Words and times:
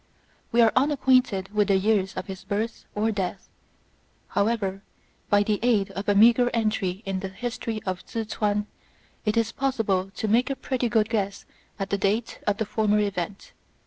We 0.51 0.61
are 0.61 0.71
unacquainted 0.75 1.53
with 1.53 1.67
the 1.67 1.75
years 1.77 2.15
of 2.15 2.25
his 2.25 2.43
birth 2.43 2.85
or 2.95 3.11
death; 3.11 3.49
however, 4.29 4.81
by 5.29 5.43
the 5.43 5.59
aid 5.61 5.91
of 5.91 6.09
a 6.09 6.15
meagre 6.15 6.49
entry 6.55 7.03
in 7.05 7.19
the 7.19 7.27
History 7.29 7.83
of 7.83 8.03
Tzu 8.03 8.25
chou 8.25 8.65
it 9.25 9.37
is 9.37 9.51
possible 9.51 10.09
to 10.15 10.27
make 10.27 10.49
a 10.49 10.55
pretty 10.55 10.89
good 10.89 11.07
guess 11.07 11.45
at 11.77 11.83
INTRODUCTION. 11.83 11.85
XV11 11.85 11.89
the 11.91 11.97
date 11.99 12.39
of 12.47 12.57
the 12.57 12.65
former 12.65 12.97
event. 12.97 13.53